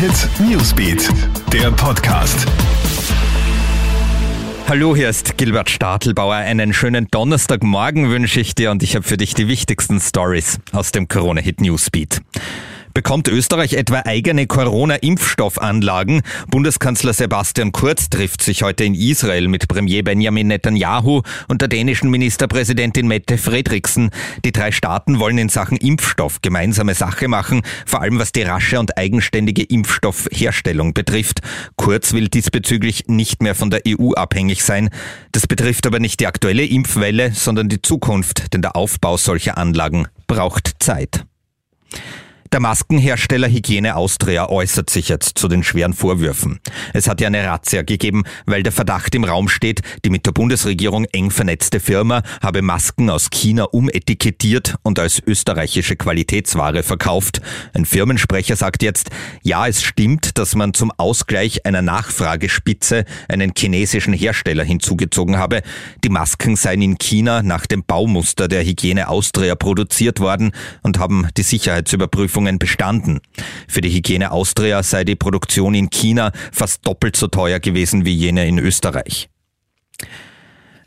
Hit 0.00 0.30
Newsbeat, 0.40 1.10
der 1.52 1.70
Podcast. 1.72 2.46
Hallo, 4.66 4.96
hier 4.96 5.10
ist 5.10 5.36
Gilbert 5.36 5.68
Stadelbauer. 5.68 6.36
Einen 6.36 6.72
schönen 6.72 7.08
Donnerstagmorgen 7.10 8.08
wünsche 8.08 8.40
ich 8.40 8.54
dir 8.54 8.70
und 8.70 8.82
ich 8.82 8.96
habe 8.96 9.06
für 9.06 9.18
dich 9.18 9.34
die 9.34 9.46
wichtigsten 9.46 10.00
Stories 10.00 10.58
aus 10.72 10.90
dem 10.92 11.06
Corona 11.06 11.42
Hit 11.42 11.60
Newsbeat. 11.60 12.22
Bekommt 12.92 13.28
Österreich 13.28 13.74
etwa 13.74 14.02
eigene 14.04 14.48
Corona-Impfstoffanlagen? 14.48 16.22
Bundeskanzler 16.48 17.12
Sebastian 17.12 17.70
Kurz 17.70 18.10
trifft 18.10 18.42
sich 18.42 18.64
heute 18.64 18.82
in 18.82 18.94
Israel 18.94 19.46
mit 19.46 19.68
Premier 19.68 20.02
Benjamin 20.02 20.48
Netanyahu 20.48 21.22
und 21.46 21.60
der 21.60 21.68
dänischen 21.68 22.10
Ministerpräsidentin 22.10 23.06
Mette 23.06 23.38
Fredriksen. 23.38 24.10
Die 24.44 24.50
drei 24.50 24.72
Staaten 24.72 25.20
wollen 25.20 25.38
in 25.38 25.48
Sachen 25.48 25.76
Impfstoff 25.76 26.42
gemeinsame 26.42 26.94
Sache 26.94 27.28
machen, 27.28 27.62
vor 27.86 28.00
allem 28.00 28.18
was 28.18 28.32
die 28.32 28.42
rasche 28.42 28.80
und 28.80 28.98
eigenständige 28.98 29.62
Impfstoffherstellung 29.62 30.92
betrifft. 30.92 31.42
Kurz 31.76 32.12
will 32.12 32.26
diesbezüglich 32.26 33.04
nicht 33.06 33.40
mehr 33.40 33.54
von 33.54 33.70
der 33.70 33.82
EU 33.86 34.14
abhängig 34.14 34.64
sein. 34.64 34.90
Das 35.30 35.46
betrifft 35.46 35.86
aber 35.86 36.00
nicht 36.00 36.18
die 36.18 36.26
aktuelle 36.26 36.66
Impfwelle, 36.66 37.30
sondern 37.34 37.68
die 37.68 37.82
Zukunft, 37.82 38.52
denn 38.52 38.62
der 38.62 38.74
Aufbau 38.74 39.16
solcher 39.16 39.58
Anlagen 39.58 40.08
braucht 40.26 40.72
Zeit. 40.80 41.24
Der 42.52 42.58
Maskenhersteller 42.58 43.48
Hygiene 43.48 43.94
Austria 43.94 44.48
äußert 44.48 44.90
sich 44.90 45.08
jetzt 45.08 45.38
zu 45.38 45.46
den 45.46 45.62
schweren 45.62 45.94
Vorwürfen. 45.94 46.58
Es 46.92 47.08
hat 47.08 47.20
ja 47.20 47.28
eine 47.28 47.46
Razzia 47.46 47.82
gegeben, 47.82 48.24
weil 48.44 48.64
der 48.64 48.72
Verdacht 48.72 49.14
im 49.14 49.22
Raum 49.22 49.48
steht, 49.48 49.82
die 50.04 50.10
mit 50.10 50.26
der 50.26 50.32
Bundesregierung 50.32 51.04
eng 51.12 51.30
vernetzte 51.30 51.78
Firma 51.78 52.24
habe 52.42 52.62
Masken 52.62 53.08
aus 53.08 53.30
China 53.30 53.66
umetikettiert 53.70 54.74
und 54.82 54.98
als 54.98 55.22
österreichische 55.24 55.94
Qualitätsware 55.94 56.82
verkauft. 56.82 57.40
Ein 57.72 57.86
Firmensprecher 57.86 58.56
sagt 58.56 58.82
jetzt, 58.82 59.10
ja, 59.44 59.68
es 59.68 59.84
stimmt, 59.84 60.36
dass 60.36 60.56
man 60.56 60.74
zum 60.74 60.90
Ausgleich 60.96 61.64
einer 61.66 61.82
Nachfragespitze 61.82 63.04
einen 63.28 63.52
chinesischen 63.56 64.12
Hersteller 64.12 64.64
hinzugezogen 64.64 65.36
habe. 65.36 65.62
Die 66.02 66.08
Masken 66.08 66.56
seien 66.56 66.82
in 66.82 66.98
China 66.98 67.44
nach 67.44 67.66
dem 67.66 67.84
Baumuster 67.84 68.48
der 68.48 68.64
Hygiene 68.64 69.06
Austria 69.06 69.54
produziert 69.54 70.18
worden 70.18 70.50
und 70.82 70.98
haben 70.98 71.28
die 71.36 71.44
Sicherheitsüberprüfung 71.44 72.39
Prüfungen 72.40 72.58
bestanden. 72.58 73.20
Für 73.68 73.80
die 73.80 73.90
Hygiene 73.90 74.32
Austria 74.32 74.82
sei 74.82 75.04
die 75.04 75.16
Produktion 75.16 75.74
in 75.74 75.90
China 75.90 76.32
fast 76.52 76.86
doppelt 76.86 77.16
so 77.16 77.26
teuer 77.26 77.60
gewesen 77.60 78.04
wie 78.04 78.14
jene 78.14 78.46
in 78.46 78.58
Österreich. 78.58 79.28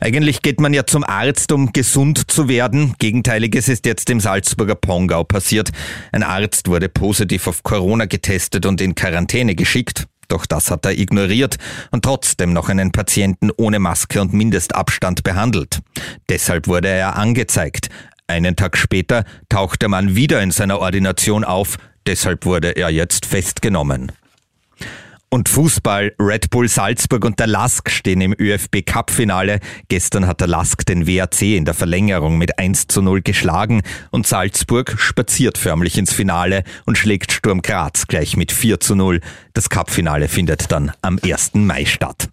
Eigentlich 0.00 0.42
geht 0.42 0.60
man 0.60 0.74
ja 0.74 0.84
zum 0.84 1.04
Arzt, 1.04 1.52
um 1.52 1.72
gesund 1.72 2.30
zu 2.30 2.48
werden. 2.48 2.94
Gegenteiliges 2.98 3.68
ist 3.68 3.86
jetzt 3.86 4.10
im 4.10 4.20
Salzburger 4.20 4.74
Pongau 4.74 5.24
passiert. 5.24 5.70
Ein 6.12 6.24
Arzt 6.24 6.68
wurde 6.68 6.88
positiv 6.88 7.46
auf 7.46 7.62
Corona 7.62 8.06
getestet 8.06 8.66
und 8.66 8.80
in 8.80 8.94
Quarantäne 8.94 9.54
geschickt. 9.54 10.06
Doch 10.28 10.46
das 10.46 10.70
hat 10.70 10.84
er 10.84 10.98
ignoriert 10.98 11.56
und 11.90 12.04
trotzdem 12.04 12.52
noch 12.52 12.68
einen 12.68 12.90
Patienten 12.90 13.50
ohne 13.56 13.78
Maske 13.78 14.20
und 14.20 14.32
Mindestabstand 14.32 15.22
behandelt. 15.22 15.80
Deshalb 16.28 16.66
wurde 16.66 16.88
er 16.88 17.16
angezeigt. 17.16 17.88
Einen 18.26 18.56
Tag 18.56 18.78
später 18.78 19.24
taucht 19.50 19.82
der 19.82 19.90
Mann 19.90 20.16
wieder 20.16 20.42
in 20.42 20.50
seiner 20.50 20.80
Ordination 20.80 21.44
auf, 21.44 21.76
deshalb 22.06 22.46
wurde 22.46 22.70
er 22.70 22.88
jetzt 22.88 23.26
festgenommen. 23.26 24.12
Und 25.28 25.48
Fußball, 25.48 26.14
Red 26.20 26.48
Bull 26.50 26.68
Salzburg 26.68 27.24
und 27.24 27.40
der 27.40 27.48
Lask 27.48 27.90
stehen 27.90 28.20
im 28.20 28.34
ÖFB 28.38 28.86
Cup 28.86 29.10
Finale. 29.10 29.58
Gestern 29.88 30.28
hat 30.28 30.40
der 30.40 30.46
Lask 30.46 30.86
den 30.86 31.08
WAC 31.08 31.42
in 31.42 31.64
der 31.64 31.74
Verlängerung 31.74 32.38
mit 32.38 32.58
1 32.58 32.86
zu 32.86 33.02
0 33.02 33.20
geschlagen 33.20 33.82
und 34.10 34.28
Salzburg 34.28 34.94
spaziert 34.96 35.58
förmlich 35.58 35.98
ins 35.98 36.12
Finale 36.12 36.62
und 36.86 36.96
schlägt 36.96 37.32
Sturm 37.32 37.62
Graz 37.62 38.06
gleich 38.06 38.36
mit 38.36 38.52
4 38.52 38.78
zu 38.78 38.94
0. 38.94 39.20
Das 39.54 39.68
Cup 39.68 39.90
Finale 39.90 40.28
findet 40.28 40.70
dann 40.70 40.92
am 41.02 41.18
1. 41.22 41.54
Mai 41.54 41.84
statt. 41.84 42.28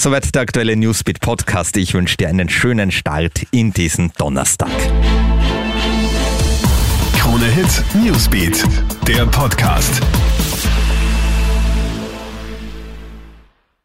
Soweit 0.00 0.32
der 0.32 0.42
aktuelle 0.42 0.76
Newsbeat 0.76 1.18
Podcast. 1.18 1.76
Ich 1.76 1.92
wünsche 1.92 2.16
dir 2.16 2.28
einen 2.28 2.48
schönen 2.48 2.92
Start 2.92 3.42
in 3.50 3.72
diesen 3.72 4.12
Donnerstag. 4.16 4.70
Krone 7.18 7.46
Hit 7.46 7.82
Newsbeat, 8.04 8.64
der 9.08 9.26
Podcast. 9.26 10.00